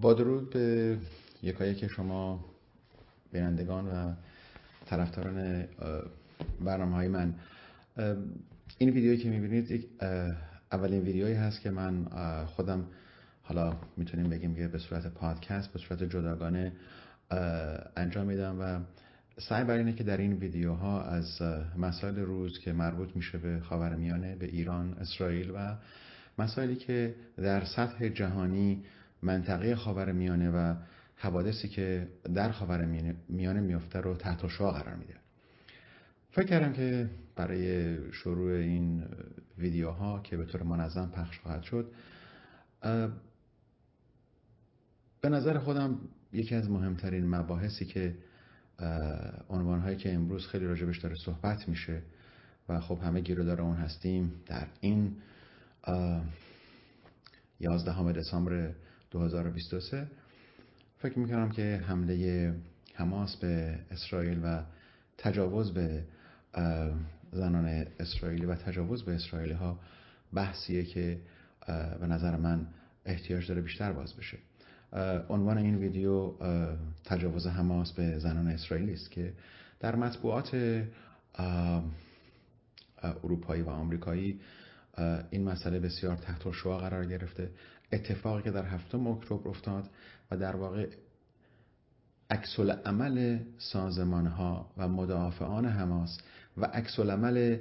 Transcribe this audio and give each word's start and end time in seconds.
با 0.00 0.14
درود 0.14 0.50
به 0.50 0.98
یکایی 1.42 1.74
که 1.74 1.88
شما 1.88 2.44
بینندگان 3.32 3.86
و 3.86 4.12
طرفداران 4.86 5.64
برنامه 6.60 6.94
های 6.94 7.08
من. 7.08 7.34
این 8.78 8.90
ویدیویی 8.90 9.18
که 9.18 9.28
می‌بینید 9.30 9.88
اولین 10.72 11.02
ویدیویی 11.02 11.34
هست 11.34 11.60
که 11.60 11.70
من 11.70 12.04
خودم 12.46 12.84
حالا 13.42 13.76
می‌تونیم 13.96 14.30
بگیم 14.30 14.54
که 14.54 14.68
به 14.68 14.78
صورت 14.78 15.06
پادکست 15.06 15.72
به 15.72 15.78
صورت 15.78 16.02
جداگانه 16.02 16.72
انجام 17.96 18.26
میدم 18.26 18.56
و 18.60 18.80
سعی 19.40 19.64
بر 19.64 19.76
اینه 19.76 19.92
که 19.92 20.04
در 20.04 20.16
این 20.16 20.32
ویدیوها 20.32 21.02
از 21.02 21.42
مسائل 21.78 22.18
روز 22.18 22.58
که 22.58 22.72
مربوط 22.72 23.16
میشه 23.16 23.38
به 23.38 23.60
خاورمیانه 23.60 24.36
به 24.36 24.46
ایران 24.46 24.94
اسرائیل 25.00 25.50
و 25.54 25.76
مسائلی 26.38 26.76
که 26.76 27.14
در 27.36 27.64
سطح 27.64 28.08
جهانی 28.08 28.84
منطقه 29.22 29.76
خاورمیانه 29.76 30.50
و 30.50 30.74
حوادثی 31.16 31.68
که 31.68 32.08
در 32.34 32.52
خاورمیانه 32.52 33.60
میفته 33.60 34.00
رو 34.00 34.14
تحت 34.14 34.48
شعا 34.48 34.70
قرار 34.70 34.94
میده. 34.94 35.14
فکر 36.30 36.46
کردم 36.46 36.72
که 36.72 37.10
برای 37.36 37.96
شروع 38.12 38.52
این 38.52 39.04
ویدیوها 39.58 40.20
که 40.20 40.36
به 40.36 40.44
طور 40.44 40.62
منظم 40.62 41.10
پخش 41.10 41.38
خواهد 41.38 41.62
شد 41.62 41.92
به 45.20 45.28
نظر 45.28 45.58
خودم 45.58 45.98
یکی 46.32 46.54
از 46.54 46.70
مهمترین 46.70 47.28
مباحثی 47.34 47.84
که 47.84 48.14
عنوانهایی 49.48 49.96
که 49.96 50.14
امروز 50.14 50.46
خیلی 50.46 50.66
راجبش 50.66 50.98
داره 50.98 51.16
صحبت 51.24 51.68
میشه 51.68 52.02
و 52.68 52.80
خب 52.80 52.98
همه 53.02 53.20
گیرودار 53.20 53.60
اون 53.60 53.76
هستیم 53.76 54.32
در 54.46 54.66
این 54.80 55.16
11 57.60 58.12
دسامبر 58.12 58.70
2023 59.10 60.06
فکر 60.98 61.18
می‌کنم 61.18 61.50
که 61.50 61.82
حمله 61.86 62.54
حماس 62.94 63.36
به 63.36 63.78
اسرائیل 63.90 64.40
و 64.44 64.62
تجاوز 65.18 65.74
به 65.74 66.04
زنان 67.32 67.66
اسرائیلی 68.00 68.46
و 68.46 68.54
تجاوز 68.54 69.02
به 69.02 69.14
اسرائیلی 69.14 69.54
ها 69.54 69.78
بحثیه 70.32 70.84
که 70.84 71.20
به 72.00 72.06
نظر 72.06 72.36
من 72.36 72.66
احتیاج 73.06 73.48
داره 73.48 73.62
بیشتر 73.62 73.92
باز 73.92 74.14
بشه. 74.16 74.38
عنوان 75.28 75.58
این 75.58 75.76
ویدیو 75.76 76.32
تجاوز 77.04 77.46
حماس 77.46 77.92
به 77.92 78.18
زنان 78.18 78.48
اسرائیلی 78.48 78.92
است 78.92 79.10
که 79.10 79.32
در 79.80 79.96
مطبوعات 79.96 80.82
اروپایی 83.02 83.62
و 83.62 83.68
آمریکایی 83.68 84.40
این 85.30 85.44
مسئله 85.44 85.80
بسیار 85.80 86.16
تحت 86.16 86.50
شعا 86.52 86.78
قرار 86.78 87.06
گرفته. 87.06 87.50
اتفاقی 87.92 88.42
که 88.42 88.50
در 88.50 88.66
هفتم 88.66 89.06
اکتبر 89.06 89.48
افتاد 89.48 89.90
و 90.30 90.36
در 90.36 90.56
واقع 90.56 90.88
عکس 92.30 92.60
عمل 92.60 93.38
سازمان 93.58 94.26
ها 94.26 94.70
و 94.76 94.88
مدافعان 94.88 95.66
حماس 95.66 96.18
و 96.56 96.64
عکس 96.64 96.98
عمل 96.98 97.58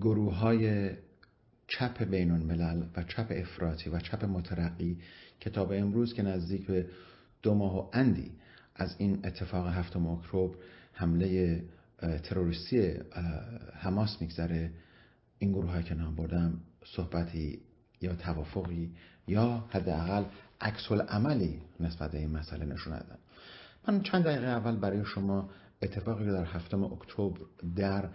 گروه 0.00 0.34
های 0.34 0.90
چپ 1.68 2.02
بین 2.02 2.30
الملل 2.30 2.82
و 2.96 3.02
چپ 3.02 3.26
افراطی 3.30 3.90
و 3.90 4.00
چپ 4.00 4.24
مترقی 4.24 4.98
کتاب 5.40 5.72
امروز 5.72 6.14
که 6.14 6.22
نزدیک 6.22 6.66
به 6.66 6.86
دو 7.42 7.54
ماه 7.54 7.78
و 7.78 7.90
اندی 7.92 8.32
از 8.74 8.94
این 8.98 9.20
اتفاق 9.24 9.66
هفتم 9.66 10.06
اکتبر 10.06 10.50
حمله 10.92 11.62
تروریستی 12.22 12.94
حماس 13.74 14.20
میگذره 14.20 14.70
این 15.38 15.52
گروه 15.52 15.82
که 15.82 15.94
نام 15.94 16.14
بردم 16.14 16.60
صحبتی 16.84 17.60
یا 18.00 18.14
توافقی 18.14 18.90
یا 19.28 19.64
حداقل 19.70 20.24
عکس 20.60 20.92
عملی 20.92 21.60
نسبت 21.80 22.10
به 22.10 22.18
این 22.18 22.30
مسئله 22.30 22.64
نشون 22.64 22.92
دادن 22.92 23.18
من 23.88 24.02
چند 24.02 24.24
دقیقه 24.24 24.46
اول 24.46 24.76
برای 24.76 25.04
شما 25.04 25.50
اتفاقی 25.82 26.24
که 26.24 26.32
در 26.32 26.44
هفتم 26.44 26.84
اکتبر 26.84 27.32
در 27.76 28.08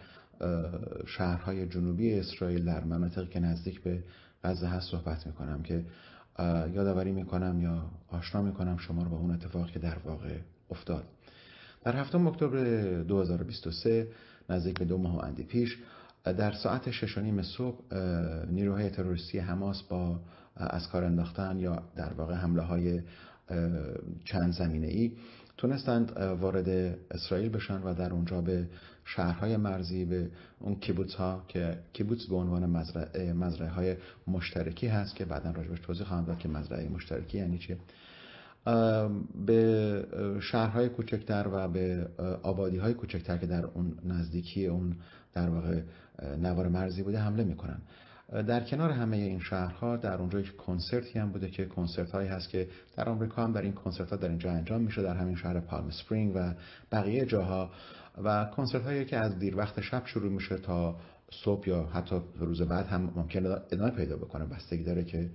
شهرهای 1.06 1.68
جنوبی 1.68 2.14
اسرائیل 2.14 2.66
در 2.66 2.84
مناطقی 2.84 3.28
که 3.28 3.40
نزدیک 3.40 3.82
به 3.82 4.04
غزه 4.44 4.68
هست 4.68 4.92
صحبت 4.92 5.28
می‌کنم 5.28 5.64
که 5.64 5.86
یادآوری 6.74 7.12
می‌کنم 7.12 7.62
یا 7.62 7.92
آشنا 8.08 8.42
می‌کنم 8.42 8.78
شما 8.78 9.04
رو 9.04 9.10
با 9.10 9.18
اون 9.18 9.32
اتفاقی 9.32 9.72
که 9.72 9.80
در 9.80 9.98
واقع 10.06 10.38
افتاد. 10.70 11.04
در 11.84 11.96
هفتم 11.96 12.28
اکتبر 12.28 12.64
2023 13.04 14.08
نزدیک 14.50 14.80
به 14.80 14.86
دو 14.86 14.98
ماه 14.98 15.24
اندی 15.24 15.44
پیش 15.44 15.78
در 16.24 16.52
ساعت 16.52 16.92
شش 16.92 17.18
نیم 17.18 17.42
صبح 17.42 17.96
نیروهای 18.50 18.90
تروریستی 18.90 19.40
حماس 19.40 19.82
با 19.84 20.20
از 20.56 20.88
کار 20.88 21.04
انداختن 21.04 21.60
یا 21.60 21.84
در 21.96 22.14
واقع 22.14 22.34
حمله 22.34 22.62
های 22.62 23.02
چند 24.26 24.54
زمینه 24.54 24.88
ای 24.88 25.12
تونستند 25.58 26.12
وارد 26.18 26.98
اسرائیل 27.12 27.50
بشن 27.50 27.82
و 27.84 27.94
در 27.94 28.14
اونجا 28.14 28.42
به 28.42 28.68
شهرهای 29.06 29.58
مرزی 29.58 30.06
به 30.06 30.30
اون 30.60 30.76
کیبوتس 30.76 31.16
ها 31.16 31.44
که 31.48 31.78
کیبوتس 31.94 32.26
به 32.26 32.36
عنوان 32.36 32.66
مزرعه, 32.66 33.34
مزرعه 33.34 33.70
های 33.70 33.96
مشترکی 34.28 34.88
هست 34.88 35.16
که 35.16 35.26
بعدا 35.26 35.52
راجبش 35.52 35.80
توضیح 35.80 36.06
خواهم 36.06 36.26
داد 36.26 36.40
که 36.40 36.50
مزرعه 36.50 36.90
مشترکی 36.90 37.38
یعنی 37.38 37.58
چیه. 37.58 37.78
به 39.46 40.06
شهرهای 40.42 40.90
کوچکتر 40.90 41.48
و 41.52 41.68
به 41.68 42.08
آبادی 42.44 42.78
های 42.78 42.94
کوچکتر 42.94 43.38
که 43.38 43.46
در 43.46 43.66
اون 43.66 43.98
نزدیکی 44.06 44.66
اون 44.66 44.96
در 45.34 45.50
واقع 45.50 45.82
نوار 46.42 46.68
مرزی 46.68 47.04
بوده 47.04 47.20
حمله 47.20 47.44
می‌کنن. 47.44 47.82
در 48.32 48.64
کنار 48.64 48.92
همه 48.92 49.18
این 49.18 49.40
شهرها 49.40 49.98
در 49.98 50.14
اونجا 50.14 50.40
یک 50.40 50.56
کنسرتی 50.56 51.20
هم 51.20 51.32
بوده 51.32 51.50
که 51.50 51.66
کنسرت 51.66 52.12
هایی 52.12 52.28
هست 52.28 52.50
که 52.50 52.68
در 52.98 53.10
آمریکا 53.10 53.44
هم 53.44 53.54
در 53.54 53.62
این 53.62 53.74
کنسرت 53.74 54.10
ها 54.10 54.16
در 54.16 54.30
اینجا 54.30 54.52
انجام 54.52 54.82
میشه 54.82 55.02
در 55.02 55.16
همین 55.16 55.36
شهر 55.36 55.60
پالم 55.60 55.90
سپرینگ 55.90 56.36
و 56.36 56.54
بقیه 56.92 57.26
جاها. 57.26 57.72
و 58.24 58.46
کنسرت 58.46 58.84
هایی 58.84 59.06
که 59.06 59.18
از 59.18 59.40
دیر 59.40 59.58
وقت 59.58 59.82
شب 59.82 60.06
شروع 60.06 60.32
میشه 60.32 60.58
تا 60.58 60.96
صبح 61.44 61.70
یا 61.70 61.84
حتی 61.84 62.16
روز 62.40 62.62
بعد 62.62 62.86
هم 62.86 63.14
ممکنه 63.16 63.50
ادامه 63.72 63.92
پیدا 63.92 64.18
بکنه. 64.18 64.46
بستگی 64.46 64.84
داره 64.84 65.04
که 65.04 65.30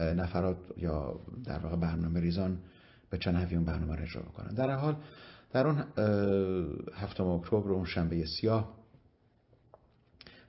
نفرات 0.00 0.56
یا 0.76 1.20
در 1.44 1.58
واقع 1.58 1.76
برنامه 1.76 2.20
ریزان 2.20 2.58
به 3.10 3.18
چند 3.18 3.36
نحوی 3.36 3.56
اون 3.56 3.64
برنامه 3.64 3.96
رو 3.96 4.02
اجرا 4.02 4.22
بکنن. 4.22 4.54
در 4.54 4.70
حال 4.70 4.96
در 5.52 5.66
اون 5.66 5.84
هفتم 6.94 7.26
اکتبر 7.26 7.70
اون 7.70 7.84
شنبه 7.84 8.26
سیاه 8.26 8.80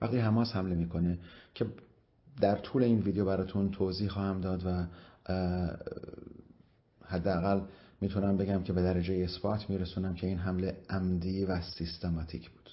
وقتی 0.01 0.17
حماس 0.17 0.55
حمله 0.55 0.75
می‌کنه 0.75 1.19
که 1.53 1.65
در 2.41 2.55
طول 2.55 2.83
این 2.83 2.99
ویدیو 2.99 3.25
براتون 3.25 3.71
توضیح 3.71 4.09
خواهم 4.09 4.41
داد 4.41 4.65
و 4.65 4.85
حداقل 7.05 7.61
می‌تونم 8.01 8.37
بگم 8.37 8.63
که 8.63 8.73
به 8.73 8.81
درجه 8.81 9.13
اثبات 9.13 9.69
میرسونم 9.69 10.13
که 10.15 10.27
این 10.27 10.37
حمله 10.37 10.77
عمدی 10.89 11.45
و 11.45 11.61
سیستماتیک 11.61 12.49
بود. 12.49 12.69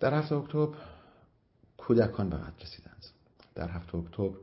در 0.00 0.14
هفته 0.14 0.34
اکتبر 0.34 0.76
کودکان 1.76 2.30
به 2.30 2.36
قتل 2.36 2.62
رسیدند. 2.62 3.04
در 3.54 3.68
هفته 3.68 3.98
اکتبر 3.98 4.36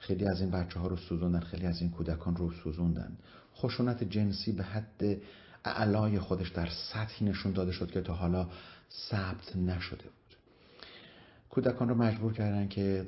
خیلی 0.00 0.28
از 0.28 0.40
این 0.40 0.50
بچه 0.50 0.80
ها 0.80 0.86
رو 0.86 0.96
سوزوندن 0.96 1.40
خیلی 1.40 1.66
از 1.66 1.80
این 1.80 1.90
کودکان 1.90 2.36
رو 2.36 2.52
سوزوندن. 2.52 3.16
خشونت 3.56 4.04
جنسی 4.04 4.52
به 4.52 4.62
حد 4.62 5.16
اعلای 5.64 6.18
خودش 6.18 6.48
در 6.48 6.68
سطحی 6.92 7.26
نشون 7.26 7.52
داده 7.52 7.72
شد 7.72 7.90
که 7.90 8.00
تا 8.00 8.14
حالا 8.14 8.48
ثبت 9.10 9.56
نشده 9.56 10.02
بود. 10.02 10.36
کودکان 11.50 11.88
رو 11.88 11.94
مجبور 11.94 12.32
کردن 12.32 12.68
که 12.68 13.06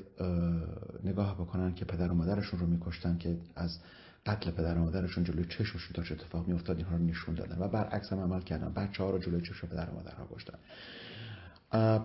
نگاه 1.05 1.35
بکنن 1.35 1.75
که 1.75 1.85
پدر 1.85 2.13
و 2.13 2.15
مادرشون 2.15 2.61
رو 2.61 2.67
میکشتن 2.67 3.19
که 3.19 3.37
از 3.57 3.79
قتل 4.27 4.51
پدر 4.51 4.79
و 4.79 4.85
مادرشون 4.85 5.25
جلوی 5.25 5.45
چشمشون 5.45 6.05
چه 6.05 6.15
اتفاق 6.15 6.49
میافتاد 6.49 6.77
اینها 6.77 6.97
رو 6.97 7.03
نشون 7.03 7.35
دادن. 7.35 7.59
و 7.59 7.69
برعکس 7.69 8.13
هم 8.13 8.21
عمل 8.21 8.41
کردن. 8.41 8.73
بچه 8.73 9.03
ها 9.03 9.11
رو 9.11 9.19
جلوی 9.19 9.43
چشم 9.43 9.67
پدر 9.67 9.91
و 9.91 9.95
مادرها 9.95 10.29
کشتن. 10.35 10.59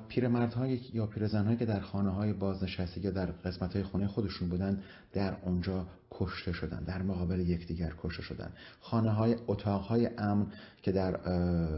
پیرمردهای 0.09 0.79
یا 0.93 1.05
پیرزنهایی 1.05 1.57
که 1.57 1.65
در 1.65 1.79
خانه 1.79 2.09
های 2.09 2.33
بازنشسته 2.33 3.05
یا 3.05 3.11
در 3.11 3.25
قسمت 3.25 3.73
های 3.73 3.83
خونه 3.83 4.07
خودشون 4.07 4.49
بودن 4.49 4.83
در 5.13 5.37
اونجا 5.41 5.87
کشته 6.11 6.51
شدن 6.51 6.83
در 6.83 7.01
مقابل 7.01 7.39
یکدیگر 7.39 7.93
کشته 8.03 8.21
شدن. 8.21 8.51
خانه 8.81 9.11
های 9.11 9.35
اتاق 9.47 9.81
های 9.81 10.09
امن 10.17 10.47
که 10.81 10.91
در 10.91 11.17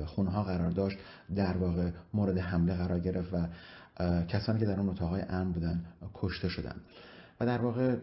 خونه 0.05 0.29
ها 0.29 0.43
قرار 0.43 0.69
داشت 0.71 0.97
در 1.35 1.57
واقع 1.57 1.91
مورد 2.13 2.37
حمله 2.37 2.75
قرار 2.75 2.99
گرفت 2.99 3.33
و 3.33 3.47
کسانی 4.27 4.59
که 4.59 4.65
در 4.65 4.79
اون 4.79 4.89
اتاقای 4.89 5.21
امن 5.21 5.51
بودن 5.51 5.85
کشته 6.13 6.49
شدن. 6.49 6.75
و 7.39 7.45
در 7.45 7.61
واقع 7.61 7.95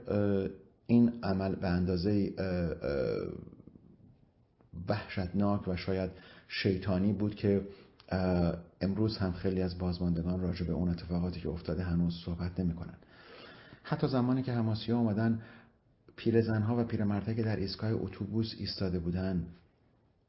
این 0.87 1.13
عمل 1.23 1.55
به 1.55 1.69
اندازه 1.69 2.33
وحشتناک 4.89 5.69
و 5.69 5.77
شاید 5.77 6.11
شیطانی 6.49 7.13
بود 7.13 7.35
که 7.35 7.63
امروز 8.81 9.19
هم 9.19 9.33
خیلی 9.33 9.63
از 9.63 9.79
بازماندگان 9.79 10.41
راجع 10.41 10.67
به 10.67 10.73
اون 10.73 10.89
اتفاقاتی 10.89 11.41
که 11.41 11.49
افتاده 11.49 11.83
هنوز 11.83 12.15
صحبت 12.25 12.61
نمی 12.61 12.75
کنن. 12.75 12.95
حتی 13.83 14.09
زمانی 14.09 14.43
که 14.43 14.53
هماسی 14.53 14.93
ها 14.93 14.99
اومدن 14.99 15.43
پیرزنها 16.17 16.81
و 16.81 16.85
پیرمردها 16.85 17.35
که 17.35 17.43
در 17.43 17.57
ایستگاه 17.57 17.91
اتوبوس 17.93 18.55
ایستاده 18.59 18.99
بودن 18.99 19.47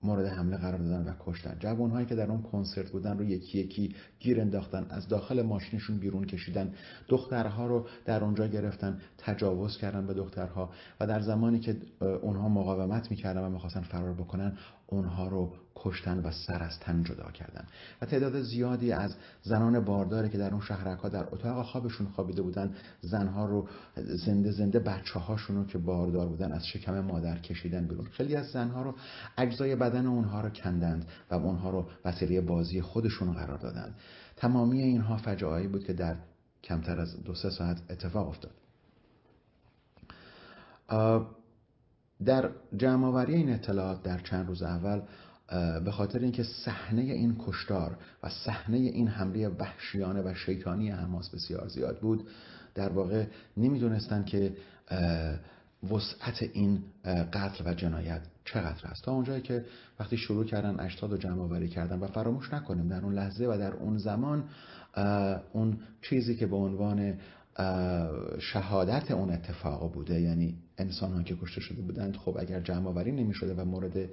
مورد 0.03 0.25
حمله 0.25 0.57
قرار 0.57 0.77
دادن 0.77 1.09
و 1.09 1.13
کشتن. 1.19 1.55
جوانهایی 1.59 2.05
که 2.05 2.15
در 2.15 2.31
اون 2.31 2.41
کنسرت 2.41 2.91
بودن 2.91 3.17
رو 3.17 3.23
یکی 3.23 3.59
یکی 3.59 3.95
گیر 4.19 4.41
انداختن 4.41 4.85
از 4.89 5.07
داخل 5.07 5.41
ماشینشون 5.41 5.97
بیرون 5.97 6.25
کشیدن. 6.25 6.73
دخترها 7.07 7.67
رو 7.67 7.87
در 8.05 8.23
اونجا 8.23 8.47
گرفتن 8.47 9.01
تجاوز 9.17 9.77
کردن 9.77 10.07
به 10.07 10.13
دخترها. 10.13 10.69
و 10.99 11.07
در 11.07 11.21
زمانی 11.21 11.59
که 11.59 11.77
اونها 11.99 12.49
مقاومت 12.49 13.11
می‌کردن 13.11 13.41
و 13.41 13.49
می‌خواستن 13.49 13.81
فرار 13.81 14.13
بکنن 14.13 14.57
اونها 14.87 15.27
رو 15.27 15.53
کشتن 15.75 16.19
و 16.19 16.31
سر 16.31 16.63
از 16.63 16.79
تن 16.79 17.03
جدا 17.03 17.31
کردن. 17.31 17.65
و 18.01 18.05
تعداد 18.05 18.41
زیادی 18.41 18.91
از 18.91 19.15
زنان 19.43 19.79
بارداری 19.79 20.29
که 20.29 20.37
در 20.37 20.51
اون 20.51 20.61
شهرکها 20.61 21.09
در 21.09 21.27
اتاق 21.31 21.65
خوابشون 21.65 22.07
خوابیده 22.07 22.41
بودن 22.41 22.75
زنها 23.01 23.45
رو 23.45 23.67
زنده 23.95 24.51
زنده 24.51 24.79
بچه 24.79 25.19
هاشون 25.19 25.55
رو 25.55 25.65
که 25.65 25.77
باردار 25.77 26.27
بودن 26.27 26.51
از 26.51 26.67
شکم 26.67 26.99
مادر 26.99 27.37
کشیدن 27.37 27.87
بیرون. 27.87 28.05
خیلی 28.05 28.35
از 28.35 28.47
زنها 28.47 28.81
رو 28.81 28.95
اجزای 29.37 29.75
بدن 29.75 30.05
اونها 30.05 30.41
رو 30.41 30.49
کندند 30.49 31.05
و 31.31 31.35
اونها 31.35 31.69
رو 31.69 31.89
وسیله 32.05 32.41
بازی 32.41 32.81
خودشون 32.81 33.33
قرار 33.33 33.57
دادند. 33.57 33.95
تمامی 34.35 34.81
اینها 34.81 35.17
فجاعی 35.17 35.67
بود 35.67 35.83
که 35.83 35.93
در 35.93 36.15
کمتر 36.63 36.99
از 36.99 37.23
دو 37.23 37.35
سه 37.35 37.49
ساعت 37.49 37.81
اتفاق 37.89 38.27
افتاد. 38.27 38.51
در 42.25 42.49
جمعآوری 42.77 43.33
این 43.33 43.53
اطلاعات 43.53 44.03
در 44.03 44.19
چند 44.19 44.47
روز 44.47 44.63
اول 44.63 45.01
به 45.85 45.91
خاطر 45.91 46.19
اینکه 46.19 46.43
صحنه 46.43 47.01
این 47.01 47.35
کشتار 47.39 47.97
و 48.23 48.29
صحنه 48.29 48.77
این 48.77 49.07
حمله 49.07 49.47
وحشیانه 49.47 50.21
و 50.21 50.33
شیطانی 50.33 50.89
حماس 50.89 51.29
بسیار 51.29 51.67
زیاد 51.67 51.99
بود 51.99 52.27
در 52.75 52.89
واقع 52.89 53.25
نمی‌دونستند 53.57 54.25
که 54.25 54.53
وسعت 55.91 56.43
این 56.53 56.83
قتل 57.33 57.63
و 57.65 57.73
جنایت 57.73 58.21
چقدر 58.45 58.87
است. 58.87 59.03
تا 59.03 59.11
اونجایی 59.11 59.41
که 59.41 59.65
وقتی 59.99 60.17
شروع 60.17 60.45
کردن 60.45 60.79
اجساد 60.79 61.13
و 61.13 61.17
جمع 61.17 61.41
آوری 61.41 61.67
کردن 61.67 61.99
و 61.99 62.07
فراموش 62.07 62.53
نکنیم 62.53 62.87
در 62.87 63.01
اون 63.01 63.13
لحظه 63.13 63.45
و 63.45 63.57
در 63.57 63.73
اون 63.73 63.97
زمان 63.97 64.43
اون 65.53 65.77
چیزی 66.01 66.35
که 66.35 66.47
به 66.47 66.55
عنوان 66.55 67.13
شهادت 68.39 69.11
اون 69.11 69.31
اتفاق 69.31 69.93
بوده. 69.93 70.21
یعنی 70.21 70.57
انسان 70.77 71.13
ها 71.13 71.23
که 71.23 71.35
کشته 71.35 71.61
شده 71.61 71.81
بودند 71.81 72.15
خب 72.15 72.37
اگر 72.39 72.59
جمع 72.59 72.87
آوری 72.87 73.11
نمی 73.11 73.33
شده 73.33 73.53
و 73.53 73.65
مورد 73.65 74.09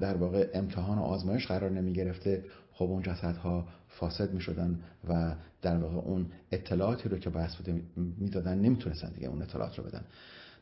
در 0.00 0.16
واقع 0.16 0.50
امتحان 0.54 0.98
و 0.98 1.02
آزمایش 1.02 1.46
قرار 1.46 1.70
نمی 1.70 1.92
گرفته 1.92 2.44
خب 2.72 2.84
اون 2.84 3.02
جسدها 3.02 3.68
فاسد 3.88 4.34
می 4.34 4.40
شدن 4.40 4.80
و 5.08 5.34
در 5.62 5.76
واقع 5.76 5.96
اون 5.96 6.26
اطلاعاتی 6.52 7.08
رو 7.08 7.18
که 7.18 7.30
باعث 7.30 7.56
بوده 7.56 7.82
می‌دادن 7.96 8.58
نمی‌تونستن 8.58 9.12
دیگه 9.12 9.28
اون 9.28 9.42
اطلاعات 9.42 9.78
رو 9.78 9.84
بدن. 9.84 10.04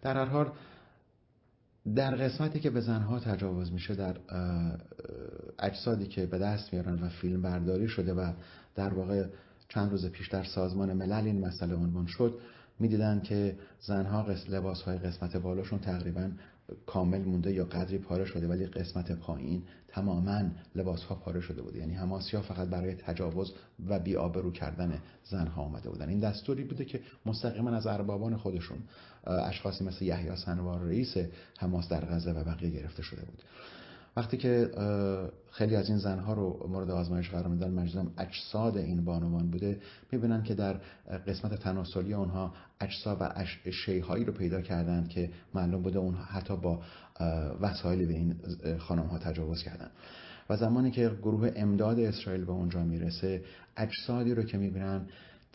در 0.03 0.17
هر 0.17 0.25
حال 0.25 0.53
در 1.95 2.15
قسمتی 2.15 2.61
که 2.61 2.71
به 2.71 2.81
زنها 2.81 3.21
تجاوز 3.21 3.73
میشه 3.73 3.95
در 3.95 4.17
اجسادی 5.59 6.07
که 6.07 6.27
به 6.27 6.39
دست 6.39 6.73
میارن 6.73 7.03
و 7.03 7.09
فیلم 7.09 7.43
برداری 7.43 7.89
شده 7.89 8.15
و 8.15 8.33
در 8.75 8.95
واقع 8.95 9.27
چند 9.69 9.91
روز 9.91 10.07
پیش 10.07 10.29
در 10.29 10.45
سازمان 10.45 10.93
ملل 10.93 11.25
این 11.25 11.47
مسئله 11.47 11.75
عنوان 11.75 12.07
شد 12.07 12.39
می‌دیدن 12.79 13.21
که 13.21 13.57
زنها 13.81 14.27
لباس 14.49 14.83
های 14.83 14.99
قسمت 14.99 15.37
بالاشون 15.37 15.79
تقریبا 15.79 16.31
کامل 16.87 17.23
مونده 17.23 17.53
یا 17.53 17.65
قدری 17.65 17.99
پاره 17.99 18.25
شده 18.25 18.49
ولی 18.49 18.67
قسمت 18.67 19.13
پایین 19.13 19.63
تماما 19.89 20.43
لباس 20.75 21.03
ها 21.03 21.15
پاره 21.15 21.41
شده 21.41 21.63
بوده 21.63 21.79
یعنی 21.79 21.95
هماسی 21.95 22.37
ها 22.37 22.43
فقط 22.43 22.69
برای 22.69 22.95
تجاوز 22.95 23.53
و 23.87 23.99
بیابرو 23.99 24.53
کردن 24.53 24.99
زنها 25.25 25.63
آمده 25.63 25.91
بودن. 25.91 26.09
این 26.09 26.21
دستوری 26.21 26.65
بوده 26.65 26.85
که 26.85 27.01
مستقیما 27.27 27.71
از 27.71 27.87
اربابان 27.87 28.37
خودشون 28.37 28.79
اشخاصی 29.25 29.85
مثل 29.85 30.05
یحیی 30.05 30.37
سنوار 30.37 30.81
رئیس 30.81 31.15
حماس 31.59 31.89
در 31.89 32.05
غزه 32.05 32.33
و 32.33 32.45
بقیه 32.45 32.71
گرفته 32.71 33.03
شده 33.03 33.23
بود. 33.23 33.43
وقتی 34.17 34.37
که 34.37 34.71
خیلی 35.51 35.77
از 35.77 35.89
این 35.89 35.99
زنها 35.99 36.33
رو 36.33 36.67
مورد 36.69 36.91
آزمایش 36.91 37.31
قرار 37.31 37.49
میدن 37.49 37.71
مجزم 37.71 38.13
اجساد 38.19 38.77
این 38.77 39.05
بانوان 39.05 39.51
بوده 39.51 39.81
می‌بینن 40.13 40.43
که 40.43 40.55
در 40.55 40.81
قسمت 41.27 41.55
تناسلی 41.55 42.15
اونها 42.15 42.53
اجساد 42.81 43.17
و 43.21 43.45
شیهایی 43.85 44.25
رو 44.25 44.33
پیدا 44.33 44.61
کردند 44.61 45.09
که 45.09 45.31
معلوم 45.55 45.83
بوده 45.83 45.99
اونها 45.99 46.25
حتی 46.25 46.57
با 46.57 46.81
وسایلی 47.61 48.07
به 48.07 48.15
این 48.15 48.35
خانم 48.79 49.07
ها 49.07 49.19
تجاوز 49.19 49.63
کردن. 49.63 49.91
و 50.51 50.57
زمانی 50.57 50.91
که 50.91 51.11
گروه 51.23 51.53
امداد 51.57 52.01
اسرائیل 52.01 52.45
به 52.45 52.53
اونجا 52.53 52.85
می‌رسه 52.85 53.43
اجسادی 53.77 54.35
رو 54.35 54.43
که 54.43 54.59
می‌بینن 54.59 55.07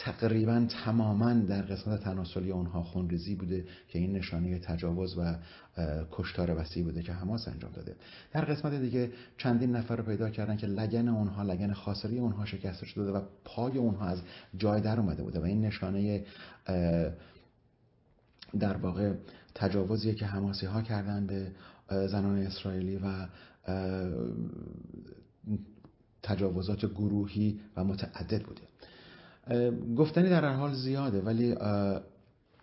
تقریبا 0.06 0.68
تماما 0.86 1.34
در 1.34 1.62
قسمت 1.62 2.04
تناسلی 2.04 2.52
اونها 2.52 2.84
خونریزی 2.84 3.36
بوده 3.36 3.66
که 3.88 4.00
این 4.00 4.14
نشانه 4.14 4.60
تجاوز 4.60 5.18
و 5.18 5.36
کشتار 6.12 6.60
وسیع 6.60 6.84
بوده 6.84 7.04
که 7.04 7.14
حماس 7.14 7.48
انجام 7.48 7.72
داده. 7.72 7.96
در 8.34 8.46
قسمت 8.46 8.74
دیگه 8.74 9.12
چندین 9.38 9.76
نفر 9.76 9.96
رو 9.96 10.04
پیدا 10.04 10.30
کردن 10.30 10.58
که 10.58 10.68
لگن 10.68 11.08
اونها 11.08 11.44
لگن 11.44 11.74
خاصری 11.74 12.20
اونها 12.20 12.46
شکسته 12.46 12.86
شده 12.86 13.12
و 13.12 13.22
پای 13.46 13.78
اونها 13.78 14.06
از 14.06 14.22
جای 14.58 14.82
در 14.82 15.00
اومده 15.00 15.24
بوده 15.24 15.40
و 15.40 15.44
این 15.44 15.62
نشانه 15.62 16.26
در 18.60 18.78
واقع 18.78 19.14
تجاوزیه 19.56 20.14
که 20.14 20.26
حماسی 20.26 20.66
ها 20.66 20.82
کردن 20.82 21.28
به 21.28 21.52
زنان 22.08 22.38
اسرائیلی 22.38 22.98
و 22.98 23.28
تجاوزات 26.24 26.86
گروهی 26.86 27.60
و 27.76 27.84
متعدد 27.84 28.44
بوده. 28.44 28.71
گفتنی 29.98 30.30
در 30.30 30.46
هر 30.46 30.54
حال 30.54 30.74
زیاده 30.74 31.22
ولی 31.22 31.56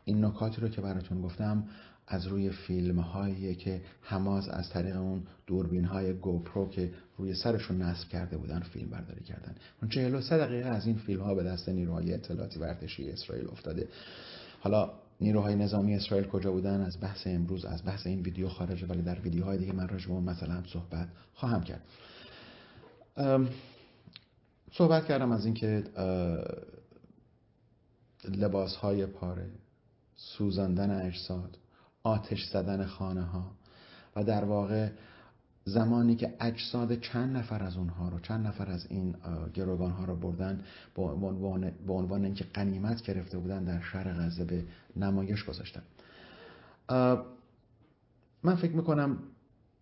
این 0.05 0.25
نکاتی 0.25 0.61
رو 0.61 0.69
که 0.69 0.81
براتون 0.81 1.23
گفتم 1.23 1.65
از 2.09 2.27
روی 2.27 2.51
فیلم 2.51 3.01
هایی 3.01 3.55
که 3.55 3.81
هماز 4.03 4.49
از 4.49 4.71
طریق 4.71 4.97
اون 4.97 5.23
دوربین 5.47 5.85
های 5.85 6.13
گوپرو 6.13 6.69
که 6.69 6.93
روی 7.19 7.35
سرشون 7.35 7.83
نصب 7.83 8.09
کرده 8.09 8.37
بودن 8.37 8.61
فیلم 8.61 8.91
برداری 8.91 9.25
کردن. 9.25 9.55
اون 9.83 9.91
43 9.91 10.39
دقیقه 10.39 10.69
از 10.69 10.87
این 10.87 10.97
فیلم 10.97 11.21
ها 11.21 11.35
به 11.35 11.43
دست 11.43 11.69
نیروهای 11.69 12.15
اطلاعاتی 12.15 12.59
و 12.59 12.63
ارتشی 12.63 13.11
اسرائیل 13.11 13.49
افتاده. 13.49 13.89
حالا 14.61 14.91
نیروهای 15.21 15.55
نظامی 15.57 15.95
اسرائیل 15.95 16.27
کجا 16.27 16.53
بودن؟ 16.53 16.81
از 16.81 17.01
بحث 17.01 17.27
امروز 17.27 17.65
از 17.65 17.85
بحث 17.85 18.07
این 18.07 18.21
ویدیو 18.21 18.49
خارجه 18.49 18.87
ولی 18.87 19.03
در 19.03 19.21
ویدیوهای 19.21 19.59
دیگه 19.59 19.73
من 19.73 19.89
راجع 19.89 20.07
به 20.07 20.13
اون 20.13 20.25
مثلا 20.25 20.55
هم 20.55 20.65
صحبت 20.73 21.09
خواهم 21.35 21.63
کرد. 21.63 21.83
صحبت 24.73 25.07
کردم 25.07 25.33
از 25.33 25.45
اینکه 25.45 25.85
لباس 28.25 28.77
های 28.77 29.07
پاره 29.07 29.51
سوزاندن 30.17 31.07
اجساد 31.07 31.59
آتش 32.03 32.45
زدن 32.45 32.87
خانه 32.87 33.23
ها 33.23 33.51
و 34.17 34.25
در 34.25 34.45
واقع 34.45 34.91
زمانی 35.65 36.17
که 36.17 36.35
اجساد 36.41 37.01
چند 37.01 37.37
نفر 37.37 37.63
از 37.63 37.77
اونها 37.77 38.09
رو 38.09 38.21
چند 38.21 38.47
نفر 38.47 38.71
از 38.71 38.87
این 38.91 39.17
گروگان 39.55 39.91
ها 39.91 40.05
رو 40.05 40.17
بردن 40.17 40.65
به 40.95 41.03
عنوان, 41.03 41.73
عنوان 41.89 42.25
اینکه 42.25 42.45
قنیمت 42.55 43.03
گرفته 43.03 43.39
بودن 43.39 43.65
در 43.65 43.81
شهر 43.81 44.13
غزه 44.13 44.45
به 44.45 44.65
نمایش 44.97 45.45
گذاشتن. 45.45 45.83
من 48.43 48.57
فکر 48.57 48.73
می‌کنم 48.73 49.19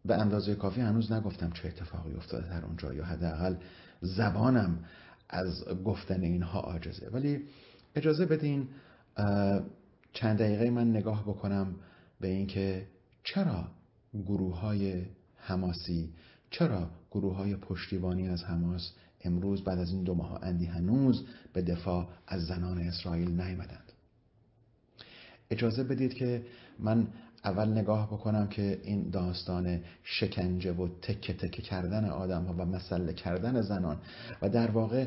به 0.07 0.15
اندازه 0.15 0.55
کافی 0.55 0.81
هنوز 0.81 1.13
نگفتم 1.13 1.51
چه 1.51 1.69
اتفاقی 1.69 2.15
افتاده 2.15 2.49
در 2.51 2.65
اونجا 2.65 2.95
یا 2.95 3.05
حداقل 3.05 3.57
زبانم 4.01 4.85
از 5.29 5.65
گفتن 5.85 6.23
اینها 6.23 6.61
عاجزه. 6.61 7.09
ولی 7.13 7.43
اجازه 7.95 8.27
بدین 8.27 8.69
چند 10.13 10.39
دقیقه 10.39 10.71
من 10.71 10.91
نگاه 10.91 11.23
بکنم 11.23 11.75
به 12.21 12.29
اینکه 12.29 12.87
چرا 13.25 13.69
گروه 14.15 14.61
های 14.61 15.05
حماسی 15.37 16.13
چرا 16.51 16.91
گروه 17.11 17.37
های 17.37 17.57
پشتیبانی 17.57 18.29
از 18.29 18.45
حماس 18.45 18.93
امروز 19.25 19.65
بعد 19.65 19.79
از 19.79 19.91
این 19.93 20.03
دو 20.03 20.15
ماه 20.15 20.39
اندی 20.43 20.67
هنوز 20.67 21.27
به 21.53 21.63
دفاع 21.63 22.09
از 22.27 22.47
زنان 22.47 22.79
اسرائیل 22.79 23.41
نیامدند. 23.41 23.93
اجازه 25.51 25.85
بدید 25.85 26.15
که 26.15 26.43
من 26.79 27.09
اول 27.47 27.69
نگاه 27.69 28.07
بکنم 28.07 28.49
که 28.49 28.81
این 28.85 29.11
داستان 29.11 29.81
شکنجه 30.03 30.73
و 30.73 30.89
تکه 31.03 31.33
تکه 31.33 31.63
کردن 31.63 32.05
آدم 32.05 32.45
ها 32.45 32.55
و 32.55 32.65
مسله 32.65 33.13
کردن 33.13 33.61
زنان. 33.63 34.01
و 34.43 34.49
در 34.49 34.71
واقع 34.71 35.07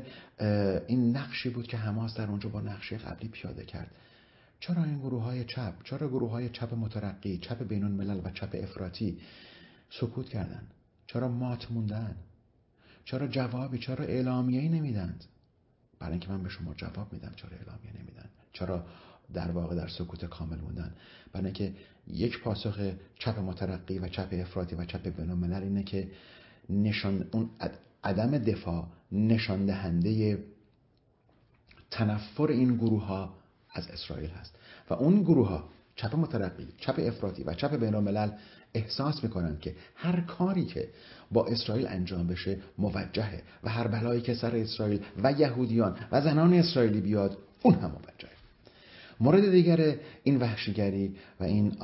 این 0.87 1.17
نقشی 1.17 1.49
بود 1.49 1.67
که 1.67 1.77
حماس 1.77 2.17
در 2.17 2.27
اونجا 2.27 2.49
با 2.49 2.61
نقشه 2.61 2.97
قبلی 2.97 3.29
پیاده 3.29 3.65
کرد. 3.65 3.91
چرا 4.59 4.83
این 4.83 4.99
گروه 4.99 5.23
های 5.23 5.45
چپ 5.45 5.73
چرا 5.83 6.07
گروه 6.07 6.31
های 6.31 6.49
چپ 6.49 6.73
مترقی 6.73 7.37
چپ 7.37 7.67
بینون 7.67 7.91
ملل 7.91 8.21
و 8.23 8.31
چپ 8.31 8.49
افراطی 8.53 9.17
سکوت 9.89 10.29
کردن؟ 10.29 10.63
چرا 11.07 11.27
مات 11.27 11.71
موندن؟ 11.71 12.15
چرا 13.05 13.27
جوابی 13.27 13.77
چرا 13.77 14.05
اعلامیه‌ای 14.05 14.69
نمیدند؟ 14.69 15.25
برای 15.99 16.11
اینکه 16.11 16.29
من 16.29 16.43
به 16.43 16.49
شما 16.49 16.73
جواب 16.73 17.13
میدم 17.13 17.31
چرا 17.35 17.57
اعلامیه 17.57 18.01
نمیدن؟ 18.01 18.29
چرا 18.53 18.85
در 19.33 19.51
واقع 19.51 19.75
در 19.75 19.87
سکوت 19.87 20.25
کامل 20.25 20.57
موندن. 20.57 20.93
برای 21.33 21.45
اینکه 21.45 21.73
یک 22.07 22.39
پاسخ 22.39 22.79
چپ 23.19 23.39
مترقی 23.39 23.99
و 23.99 24.07
چپ 24.07 24.27
افراطی 24.31 24.75
و 24.75 24.85
چپ 24.85 25.07
بینالملل 25.07 25.63
اینه 25.63 25.83
که 25.83 26.11
نشان 26.69 27.25
اون 27.31 27.49
عدم 28.03 28.37
دفاع 28.37 28.87
نشان 29.11 29.65
دهنده 29.65 30.43
تنفر 31.91 32.47
این 32.47 32.75
گروه 32.77 33.05
ها 33.05 33.33
از 33.73 33.87
اسرائیل 33.87 34.29
هست. 34.29 34.55
و 34.89 34.93
اون 34.93 35.21
گروه 35.21 35.47
ها 35.47 35.69
چپ 35.95 36.15
مترقی 36.15 36.67
چپ 36.77 36.95
افراطی 36.99 37.43
و 37.43 37.53
چپ 37.53 37.75
بین 37.75 38.31
احساس 38.73 39.23
می‌کنن 39.23 39.57
که 39.59 39.75
هر 39.95 40.21
کاری 40.21 40.65
که 40.65 40.89
با 41.31 41.45
اسرائیل 41.45 41.87
انجام 41.87 42.27
بشه 42.27 42.57
موجهه 42.77 43.43
و 43.63 43.69
هر 43.69 43.87
بلایی 43.87 44.21
که 44.21 44.33
سر 44.33 44.55
اسرائیل 44.55 45.01
و 45.23 45.31
یهودیان 45.31 45.97
و 46.11 46.21
زنان 46.21 46.53
اسرائیلی 46.53 47.01
بیاد 47.01 47.37
اون 47.63 47.75
هم 47.75 47.91
موجهه. 47.91 48.38
مورد 49.19 49.51
دیگر 49.51 49.95
این 50.23 50.37
وحشیگری 50.37 51.15
و 51.39 51.43
این 51.43 51.77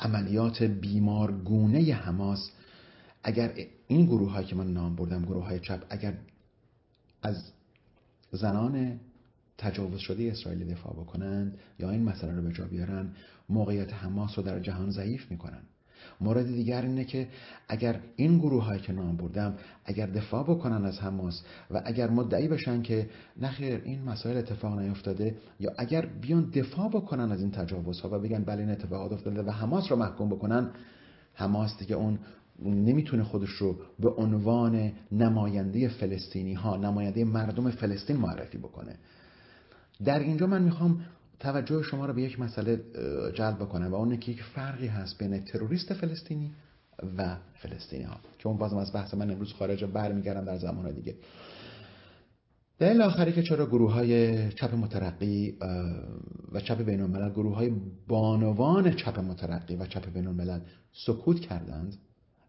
عملیات 0.00 0.62
بیمارگونه 0.62 1.94
حماس 1.94 2.50
اگر 3.22 3.52
این 3.86 4.06
گروه 4.06 4.44
که 4.44 4.56
من 4.56 4.72
نام 4.72 4.96
بردم 4.96 5.24
گروه 5.24 5.44
های 5.44 5.60
چپ 5.60 5.82
اگر 5.90 6.14
از 7.22 7.52
زنان 8.32 9.00
تجاوز 9.58 10.00
شده 10.00 10.30
اسرائیل 10.30 10.64
دفاع 10.64 10.92
بکنند 10.92 11.58
یا 11.78 11.90
این 11.90 12.02
مسئله 12.02 12.32
رو 12.32 12.42
به 12.42 12.52
جا 12.52 12.64
بیارن 12.64 13.12
موقعیت 13.48 13.94
حماس 13.94 14.38
رو 14.38 14.44
در 14.44 14.60
جهان 14.60 14.90
ضعیف 14.90 15.30
می‌کنن. 15.30 15.62
مورد 16.20 16.46
دیگر 16.46 16.82
اینه 16.82 17.04
که 17.04 17.28
اگر 17.68 18.00
این 18.16 18.38
گروه 18.38 18.64
هایی 18.64 18.80
که 18.80 18.92
نام 18.92 19.16
بردم 19.16 19.54
اگر 19.84 20.06
دفاع 20.06 20.44
بکنن 20.44 20.84
از 20.84 21.00
حماس 21.00 21.42
و 21.70 21.82
اگر 21.84 22.10
مدعی 22.10 22.48
بشن 22.48 22.82
که 22.82 23.10
نخیر 23.40 23.82
این 23.84 24.02
مسائل 24.02 24.36
اتفاق 24.36 24.78
نیفتاده 24.78 25.36
یا 25.60 25.70
اگر 25.78 26.06
بیان 26.06 26.50
دفاع 26.50 26.88
بکنن 26.88 27.32
از 27.32 27.40
این 27.40 27.50
تجاوزها 27.50 28.08
و 28.12 28.18
بگن 28.18 28.44
بله 28.44 28.60
این 28.60 28.70
اتفاقات 28.70 29.12
افتاده 29.12 29.42
و 29.42 29.50
حماس 29.50 29.90
رو 29.90 29.96
محکوم 29.96 30.28
بکنن 30.28 30.70
حماس 31.34 31.78
دیگه 31.78 31.96
اون 31.96 32.18
نمی‌تونه 32.64 33.24
خودش 33.24 33.50
رو 33.50 33.76
به 34.00 34.10
عنوان 34.10 34.92
نماینده 35.12 35.88
فلسطینی 35.88 36.54
ها 36.54 36.76
نماینده 36.76 37.24
مردم 37.24 37.70
فلسطین 37.70 38.16
معرفی 38.16 38.58
بکنه. 38.58 38.96
در 40.04 40.18
اینجا 40.18 40.46
من 40.46 40.62
می‌خوام 40.62 41.00
توجه 41.40 41.82
شما 41.82 42.06
رو 42.06 42.12
به 42.12 42.22
یک 42.22 42.40
مسئله 42.40 42.80
جلب 43.34 43.56
بکنم 43.56 43.92
و 43.92 43.94
اون 43.94 44.16
که 44.16 44.32
یک 44.32 44.42
فرقی 44.42 44.86
هست 44.86 45.18
بین 45.18 45.44
تروریست 45.44 45.94
فلسطینی 45.94 46.52
و 47.16 47.36
فلسطینی 47.62 48.04
ها 48.04 48.16
که 48.38 48.48
اون 48.48 48.58
بازم 48.58 48.76
از 48.76 48.92
بحث 48.92 49.14
من 49.14 49.30
امروز 49.30 49.52
خارج 49.52 49.84
برمیگردم 49.84 50.44
در 50.44 50.58
زمان 50.58 50.92
دیگه. 50.92 51.14
دلیل 52.78 53.02
آخری 53.02 53.32
که 53.32 53.42
چرا 53.42 53.66
گروه 53.66 53.92
های 53.92 54.52
چپ 54.52 54.74
مترقی 54.74 55.58
و 56.52 56.60
چپ 56.60 56.82
بین 56.82 57.00
الملل 57.00 57.30
گروه 57.30 57.56
های 57.56 57.72
بانوان 58.08 58.96
چپ 58.96 59.18
مترقی 59.18 59.76
و 59.76 59.86
چپ 59.86 60.12
بین 60.12 60.26
الملل 60.26 60.60
سکوت 61.06 61.40
کردند 61.40 61.96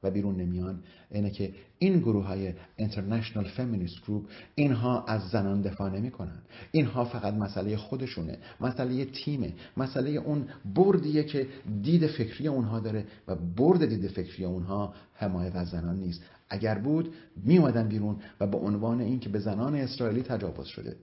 و 0.03 0.11
بیرون 0.11 0.35
نمیان. 0.35 0.83
اینه 1.11 1.29
که 1.29 1.53
این 1.79 1.99
گروه 1.99 2.25
های 2.25 2.53
International 2.79 3.45
Feminist 3.57 4.05
Group 4.05 4.31
اینها 4.55 5.05
از 5.05 5.29
زنان 5.29 5.61
دفاع 5.61 5.89
نمی 5.89 6.11
کنن 6.11 6.41
اینها 6.71 7.05
فقط 7.05 7.33
مسئله 7.33 7.77
خودشونه 7.77 8.37
مسئله 8.61 9.05
تیمه 9.05 9.53
مسئله 9.77 10.09
اون 10.09 10.47
بردیه 10.75 11.23
که 11.23 11.47
دید 11.81 12.07
فکری 12.07 12.47
اونها 12.47 12.79
داره 12.79 13.05
و 13.27 13.35
برد 13.35 13.85
دید 13.85 14.07
فکری 14.07 14.45
اونها 14.45 14.93
حمایت 15.13 15.55
از 15.55 15.69
زنان 15.69 15.99
نیست. 15.99 16.21
اگر 16.49 16.79
بود 16.79 17.13
می 17.35 17.57
اومدن 17.57 17.87
بیرون 17.87 18.19
و 18.39 18.47
به 18.47 18.57
عنوان 18.57 19.01
این 19.01 19.19
که 19.19 19.29
به 19.29 19.39
زنان 19.39 19.75
اسرائیلی 19.75 20.23
تجاوز 20.23 20.67
شده. 20.67 20.95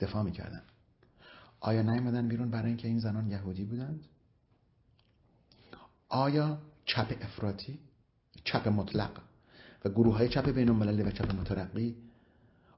دفاع 0.00 0.22
می‌کردن. 0.22 0.62
آیا 1.60 1.82
نیومدن 1.82 2.28
بیرون 2.28 2.50
برای 2.50 2.68
اینکه 2.68 2.88
این 2.88 2.98
زنان 2.98 3.30
یهودی 3.30 3.64
بودند؟ 3.64 4.04
آیا 6.08 6.58
چپ 6.84 7.16
افراطی 7.20 7.78
چپ 8.44 8.68
مطلق 8.68 9.10
و 9.84 9.88
گروه 9.88 10.16
های 10.16 10.28
چپ 10.28 10.48
بین 10.48 10.68
و 10.68 11.10
چپ 11.10 11.34
مترقی. 11.34 11.96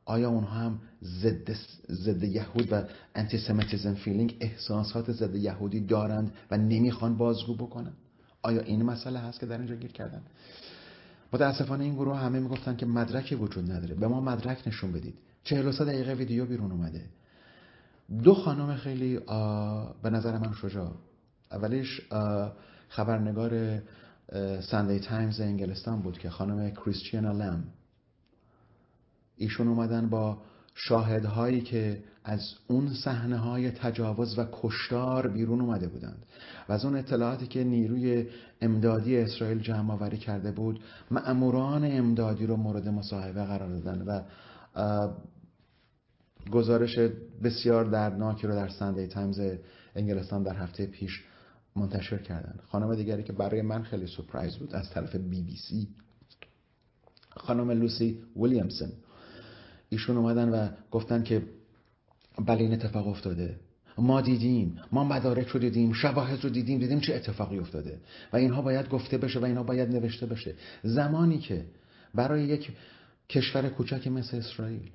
آیا 0.04 0.28
اونها 0.28 0.60
هم 0.60 0.80
ضد 1.02 1.56
ضد 1.90 2.22
یهود 2.22 2.72
و 2.72 2.82
anti-Semitism 3.14 3.94
feeling 3.94 4.36
احساسات 4.40 5.12
ضد 5.12 5.34
یهودی 5.34 5.80
دارند 5.80 6.32
و 6.50 6.58
نمی‌خوان 6.58 7.16
بازگو 7.16 7.54
بکنن؟ 7.54 7.92
آیا 8.42 8.60
این 8.60 8.82
مسئله 8.82 9.18
هست 9.18 9.40
که 9.40 9.46
در 9.46 9.58
اینجا 9.58 9.74
گیر 9.74 9.92
کردن؟ 9.92 10.22
متاسفانه 11.32 11.84
این 11.84 11.94
گروه 11.94 12.16
همه 12.16 12.40
می‌گفتن 12.40 12.76
که 12.76 12.86
مدرکی 12.86 13.34
وجود 13.34 13.72
نداره. 13.72 13.94
به 13.94 14.08
ما 14.08 14.20
مدرک 14.20 14.62
نشون 14.66 14.92
بدید. 14.92 15.14
43 15.44 15.84
دقیقه 15.84 16.14
ویدیو 16.14 16.46
بیرون 16.46 16.72
اومده. 16.72 17.04
دو 18.22 18.34
خانم 18.34 18.76
خیلی 18.76 19.18
به 20.02 20.10
نظر 20.10 20.38
من 20.38 20.52
شجاع. 20.52 20.92
اولیش 21.52 22.00
خبرنگار 22.94 23.82
سندی 24.70 24.98
تایمز 24.98 25.40
انگلستان 25.40 26.02
بود 26.02 26.18
که 26.18 26.30
خانم 26.30 26.70
کریستیانا 26.70 27.32
لم 27.32 27.64
ایشون 29.36 29.68
اومدن 29.68 30.08
با 30.08 30.38
شاهدهایی 30.74 31.60
که 31.60 32.02
از 32.24 32.40
اون 32.66 32.94
صحنه 32.94 33.36
های 33.38 33.70
تجاوز 33.70 34.38
و 34.38 34.46
کشتار 34.52 35.28
بیرون 35.28 35.60
اومده 35.60 35.88
بودند. 35.88 36.26
و 36.68 36.72
از 36.72 36.84
اون 36.84 36.96
اطلاعاتی 36.96 37.46
که 37.46 37.64
نیروی 37.64 38.26
امدادی 38.60 39.18
اسرائیل 39.18 39.58
جمع 39.58 39.92
آوری 39.92 40.18
کرده 40.18 40.50
بود 40.50 40.80
مأموران 41.10 41.84
امدادی 41.84 42.46
رو 42.46 42.56
مورد 42.56 42.88
مصاحبه 42.88 43.44
قرار 43.44 43.68
دادن 43.68 44.02
و 44.02 44.22
گزارش 46.50 46.98
بسیار 47.44 47.84
دردناکی 47.84 48.46
رو 48.46 48.54
در 48.54 48.68
ساندی 48.68 49.06
تایمز 49.06 49.40
انگلستان 49.94 50.42
در 50.42 50.56
هفته 50.56 50.86
پیش 50.86 51.24
منتشر 51.76 52.18
کردن. 52.18 52.58
خانم 52.66 52.94
دیگری 52.94 53.22
که 53.22 53.32
برای 53.32 53.62
من 53.62 53.82
خیلی 53.82 54.06
surprise 54.06 54.56
بود 54.56 54.74
از 54.74 54.90
طرف 54.90 55.16
بی 55.16 55.42
بی 55.42 55.56
سی. 55.56 55.88
خانم 57.30 57.70
لوسی 57.70 58.18
ویلیامسون 58.36 58.92
ایشون 59.88 60.16
اومدن 60.16 60.48
و 60.48 60.68
گفتن 60.90 61.22
که 61.22 61.42
بله 62.46 62.64
اتفاق 62.72 63.08
افتاده. 63.08 63.56
ما 63.98 64.20
دیدیم 64.20 64.80
ما 64.92 65.04
مدارک 65.04 65.48
رو 65.48 65.60
دیدیم 65.60 65.92
شواهد 65.92 66.44
رو 66.44 66.50
دیدیم 66.50 66.78
دیدیم 66.78 67.00
چه 67.00 67.14
اتفاقی 67.14 67.58
افتاده. 67.58 68.00
و 68.32 68.36
اینها 68.36 68.62
باید 68.62 68.88
گفته 68.88 69.18
بشه 69.18 69.38
و 69.38 69.44
اینها 69.44 69.62
باید 69.62 69.88
نوشته 69.88 70.26
بشه. 70.26 70.54
زمانی 70.82 71.38
که 71.38 71.66
برای 72.14 72.44
یک 72.44 72.72
کشور 73.28 73.68
کوچک 73.68 74.06
مثل 74.06 74.36
اسرائیل 74.36 74.90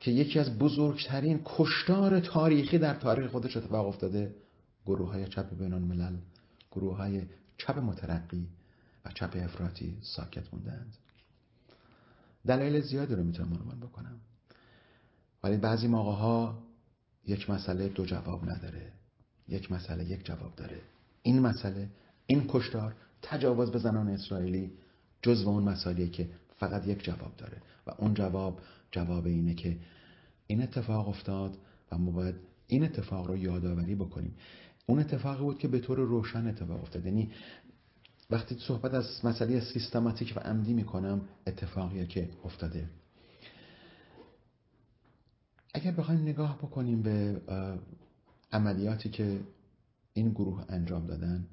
که 0.00 0.10
یکی 0.10 0.38
از 0.38 0.58
بزرگترین 0.58 1.40
کشتار 1.44 2.20
تاریخی 2.20 2.78
در 2.78 2.94
تاریخ 2.94 3.30
خودش 3.30 3.56
اتفاق 3.56 3.86
افتاده 3.86 4.34
گروه 4.86 5.12
های 5.12 5.28
چپ 5.28 5.54
بینان 5.54 5.82
ملل 5.82 6.16
گروه 6.70 6.96
های 6.96 7.22
چپ 7.58 7.78
مترقی 7.78 8.48
و 9.04 9.10
چپ 9.10 9.36
افراطی 9.36 9.98
ساکت 10.02 10.54
موندند. 10.54 10.96
دلایل 12.46 12.80
زیادی 12.80 13.14
رو 13.14 13.24
می‌تونم 13.24 13.52
عنوان 13.52 13.80
بکنم. 13.80 14.20
ولی 15.42 15.56
بعضی 15.56 15.88
موقع 15.88 16.12
ها 16.12 16.62
یک 17.26 17.50
مسئله 17.50 17.88
دو 17.88 18.06
جواب 18.06 18.50
نداره. 18.50 18.92
یک 19.48 19.72
مسئله 19.72 20.04
یک 20.04 20.26
جواب 20.26 20.54
داره. 20.54 20.80
این 21.22 21.40
مسئله 21.40 21.90
این 22.26 22.44
کشتار 22.48 22.94
تجاوز 23.22 23.70
به 23.70 23.78
زنان 23.78 24.08
اسرائیلی 24.08 24.72
جزو 25.22 25.48
اون 25.48 25.62
مسائلیه 25.62 26.08
که 26.08 26.30
فقط 26.56 26.86
یک 26.86 27.04
جواب 27.04 27.36
داره. 27.36 27.62
و 27.86 27.90
اون 27.98 28.14
جواب 28.14 28.60
جواب 28.90 29.26
اینه 29.26 29.54
که 29.54 29.78
این 30.46 30.62
اتفاق 30.62 31.08
افتاد 31.08 31.58
و 31.92 31.98
ما 31.98 32.10
باید 32.10 32.34
این 32.66 32.84
اتفاق 32.84 33.26
رو 33.26 33.36
یادآوری 33.36 33.94
بکنیم. 33.94 34.34
اون 34.86 34.98
اتفاقی 34.98 35.42
بود 35.42 35.58
که 35.58 35.68
به 35.68 35.78
طور 35.78 35.98
روشن 35.98 36.46
اتفاق 36.46 36.82
افتاد. 36.82 37.06
یعنی 37.06 37.30
وقتی 38.30 38.56
صحبت 38.58 38.94
از 38.94 39.24
مسئله 39.24 39.60
سیستماتیک 39.60 40.32
و 40.36 40.40
عمدی 40.40 40.72
می‌کنم 40.72 41.20
اتفاقیه 41.46 42.06
که 42.06 42.30
افتاده. 42.44 42.88
اگر 45.74 45.90
بخوایم 45.90 46.20
نگاه 46.20 46.58
بکنیم 46.58 47.02
به 47.02 47.40
عملیاتی 48.52 49.08
که 49.08 49.40
این 50.12 50.30
گروه 50.30 50.64
انجام 50.68 51.06
دادن 51.06 51.46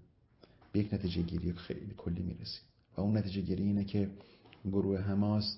به 0.72 0.80
یک 0.80 0.94
نتیجه 0.94 1.22
گیری 1.22 1.54
خیلی 1.54 1.94
کلی 1.98 2.22
می‌رسیم. 2.22 2.63
و 2.98 3.02
اون 3.02 3.18
نتیجه 3.18 3.42
گیری 3.42 3.63
اینه 3.63 3.84
که 3.84 4.10
گروه 4.66 5.00
حماس 5.00 5.58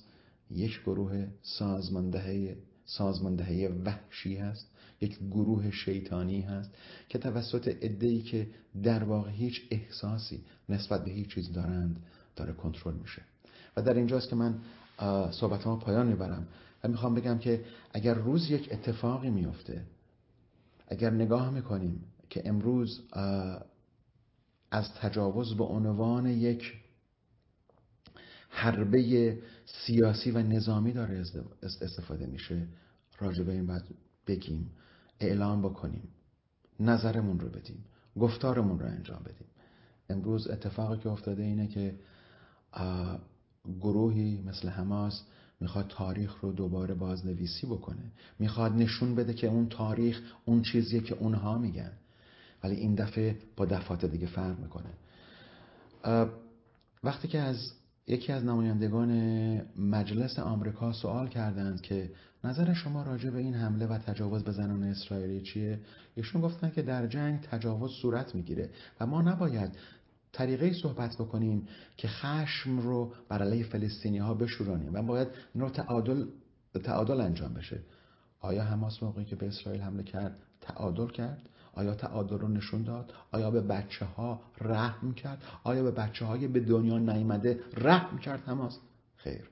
یک 0.51 0.82
گروه 0.82 1.27
سازماندهه 1.41 2.58
سازماندهی 2.86 3.67
وحشی 3.67 4.36
هست. 4.36 4.67
یک 5.02 5.20
گروه 5.20 5.72
شیطانی 5.72 6.42
هست 6.42 6.70
که 7.10 7.18
توسط 7.18 7.78
ادهی 7.82 8.22
که 8.22 8.48
در 8.84 9.04
واقع 9.04 9.32
هیچ 9.32 9.62
احساسی 9.72 10.44
نسبت 10.70 11.06
به 11.06 11.12
هیچ 11.12 11.28
چیز 11.28 11.52
دارند 11.52 12.04
داره 12.36 12.54
کنترل 12.54 12.94
میشه. 12.94 13.22
و 13.78 13.82
در 13.82 13.94
اینجاست 13.94 14.30
که 14.30 14.36
من 14.36 14.60
صحبت 15.32 15.68
ما 15.68 15.75
پایان 15.75 16.08
می‌برم 16.08 16.48
و 16.84 16.88
می‌خوام 16.88 17.16
بگم 17.16 17.38
که 17.38 17.66
اگر 17.94 18.14
روز 18.14 18.50
یک 18.52 18.70
اتفاقی 18.72 19.30
میفته 19.30 19.86
اگر 20.88 21.10
نگاه 21.10 21.50
می‌کنیم 21.50 22.04
که 22.30 22.42
امروز 22.46 23.02
از 24.72 24.94
تجاوز 25.02 25.58
به 25.58 25.64
عنوان 25.64 26.25
یک 26.25 26.74
حربه 28.50 29.38
سیاسی 29.66 30.32
و 30.32 30.38
نظامی 30.38 30.92
داره 30.92 31.24
استفاده 31.64 32.25
میشه 32.25 32.68
راجع 33.20 33.44
به 33.44 33.52
این 33.52 33.66
باید 33.66 33.84
بگیم. 34.28 34.72
اعلام 35.19 35.62
بکنیم. 35.62 36.07
نظرمون 36.79 37.39
رو 37.39 37.50
بدیم. 37.50 37.86
گفتارمون 38.19 38.79
رو 38.79 38.86
انجام 38.86 39.19
بدیم. 39.24 39.48
امروز 40.10 40.48
اتفاقی 40.48 40.98
که 40.98 41.10
افتاده 41.10 41.43
اینه 41.43 41.67
که 41.67 41.95
گروهی 43.81 44.41
مثل 44.41 44.69
حماس 44.69 45.24
می‌خواد 45.60 45.88
تاریخ 45.88 46.39
رو 46.41 46.51
دوباره 46.51 46.93
بازنویسی 46.93 47.67
بکنه. 47.67 48.12
می‌خواد 48.39 48.72
نشون 48.72 49.15
بده 49.15 49.34
که 49.34 49.48
اون 49.48 49.69
تاریخ 49.69 50.22
اون 50.45 50.62
چیزیه 50.62 51.01
که 51.01 51.15
اونها 51.15 51.57
میگن. 51.57 51.91
ولی 52.63 52.75
این 52.75 52.95
دفعه 52.95 53.38
با 53.55 53.65
دفعات 53.65 54.05
دیگه 54.05 54.27
فرق 54.27 54.60
می‌کنه. 54.60 54.89
وقتی 57.03 57.27
که 57.27 57.39
از 57.39 57.72
یکی 58.07 58.31
از 58.31 58.43
نمایندگان 58.43 59.12
مجلس 59.77 60.39
آمریکا 60.39 60.93
سوال 60.93 61.27
کردند 61.27 61.81
که 61.81 62.12
نظر 62.43 62.74
شما 62.74 63.03
راجع 63.03 63.29
به 63.29 63.39
این 63.39 63.53
حمله 63.53 63.88
و 63.88 63.97
تجاوز 63.97 64.43
به 64.43 64.51
زنان 64.51 64.83
اسرائیلی 64.83 65.41
چیه؟ 65.41 65.79
ایشون 66.15 66.41
گفتن 66.41 66.69
که 66.69 66.81
در 66.81 67.07
جنگ 67.07 67.41
تجاوز 67.41 67.91
صورت 67.91 68.35
می‌گیره 68.35 68.69
و 69.00 69.05
ما 69.05 69.21
نباید 69.21 69.77
طریقه 70.33 70.74
صحبت 70.74 71.15
بکنیم 71.15 71.67
که 71.97 72.07
خشم 72.07 72.79
رو 72.79 73.13
بر 73.29 73.41
علیه 73.41 73.63
فلسطینی 73.63 74.17
ها 74.17 74.33
بشورانیم 74.33 74.93
و 74.93 75.01
باید 75.01 75.27
نوع 75.55 75.69
تعادل 75.69 76.25
تعادل 76.83 77.21
انجام 77.21 77.53
بشه 77.53 77.79
آیا 78.39 78.63
حماس 78.63 79.03
موقعی 79.03 79.25
که 79.25 79.35
به 79.35 79.47
اسرائیل 79.47 79.81
حمله 79.81 80.03
کرد 80.03 80.38
تعادل 80.62 81.07
کرد 81.07 81.50
آیا 81.75 81.96
تعادل 81.96 82.38
رو 82.38 82.48
نشون 82.48 82.84
داد؟ 82.84 83.13
آیا 83.32 83.51
به 83.51 83.62
بچه 83.62 84.05
ها 84.05 84.41
رحم 84.62 85.13
کرد؟ 85.13 85.44
آیا 85.63 85.84
به 85.84 85.91
بچه 85.91 86.25
های 86.25 86.48
به 86.48 86.60
دنیا 86.60 86.98
نیامده 86.98 87.60
رحم 87.77 88.17
کرد 88.17 88.39
حماس؟ 88.39 88.79
خیر. 89.15 89.50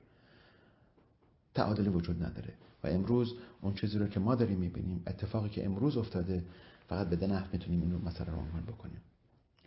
تعادلی 1.54 1.88
وجود 1.88 2.24
نداره 2.24 2.54
و 2.84 2.86
امروز 2.86 3.34
اون 3.60 3.74
چیزی 3.74 3.98
رو 3.98 4.06
که 4.06 4.20
ما 4.20 4.34
داریم 4.34 4.58
می‌بینیم 4.58 5.02
اتفاقی 5.06 5.48
که 5.48 5.64
امروز 5.64 5.96
افتاده 5.96 6.44
فقط 6.88 7.08
به 7.08 7.26
نحو 7.26 7.46
می‌تونیم 7.52 7.80
این 7.80 7.92
رو 7.92 7.98
مثلا 8.04 8.34
رو 8.34 8.72
بکنیم. 8.72 9.00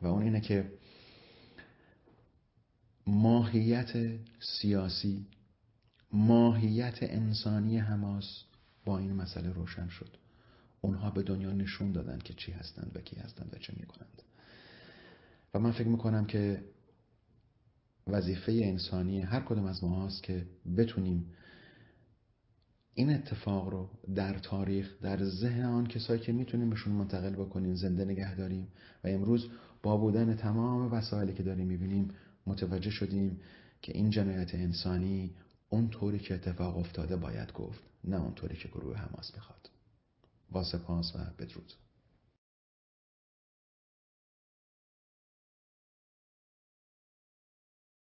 و 0.02 0.08
اون 0.08 0.24
اینه 0.24 0.42
که 0.42 0.72
ماهیت 3.08 4.20
سیاسی 4.40 5.26
ماهیت 6.14 6.98
انسانی 7.02 7.78
حماس 7.78 8.44
با 8.86 8.98
این 8.98 9.14
مسئله 9.14 9.54
روشن 9.54 9.88
شد. 9.88 10.18
اونها 10.88 11.10
به 11.10 11.24
دنیا 11.24 11.52
نشون 11.52 11.92
دادن 11.92 12.20
که 12.20 12.34
چی 12.34 12.52
هستند 12.52 12.92
و 12.96 13.02
کی 13.02 13.16
هستند 13.16 13.54
و 13.54 13.58
چه 13.60 13.74
می‌کنند. 13.80 14.22
و 15.54 15.60
من 15.60 15.72
فکر 15.72 15.88
می‌کنم 15.88 16.26
که 16.26 16.64
وظیفه 18.08 18.52
انسانی 18.52 19.22
هر 19.22 19.40
کدوم 19.40 19.66
از 19.66 19.84
ما 19.84 20.06
هست 20.06 20.24
که 20.24 20.46
بتونیم 20.78 21.34
این 22.94 23.14
اتفاق 23.14 23.70
رو 23.70 23.90
در 24.16 24.40
تاریخ 24.40 25.02
در 25.02 25.24
ذهن 25.24 25.66
آن 25.66 25.88
کسایی 25.88 26.20
که 26.20 26.32
می‌تونیم 26.32 26.70
بهشون 26.70 26.94
منتقل 26.94 27.36
بکنیم 27.36 27.76
زنده 27.76 28.06
نگه 28.06 28.36
داریم 28.36 28.68
و 29.04 29.08
امروز 29.08 29.50
با 29.84 29.98
بودن 29.98 30.36
تمام 30.36 30.92
وسایلی 30.94 31.34
که 31.34 31.44
داریم 31.44 31.68
می‌بینیم 31.68 32.10
متوجه 32.46 32.90
شدیم 32.92 33.40
که 33.82 33.92
این 33.98 34.10
جنایت 34.10 34.56
انسانی 34.56 35.36
اون 35.70 35.90
طوری 35.90 36.20
که 36.20 36.34
اتفاق 36.34 36.78
افتاده 36.78 37.16
باید 37.16 37.54
گفت 37.54 37.84
نه 38.04 38.22
اون 38.22 38.34
طوری 38.34 38.56
که 38.56 38.68
گروه 38.68 38.98
حماس 38.98 39.36
می‌خواد. 39.36 39.70
با 40.52 40.64
سپاس 40.64 41.16
و 41.16 41.18
بدرود. 41.40 41.74